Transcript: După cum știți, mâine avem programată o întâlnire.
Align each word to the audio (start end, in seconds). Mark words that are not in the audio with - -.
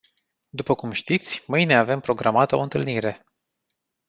După 0.49 0.75
cum 0.75 0.91
știți, 0.91 1.43
mâine 1.47 1.73
avem 1.75 1.99
programată 1.99 2.55
o 2.55 2.61
întâlnire. 2.61 3.23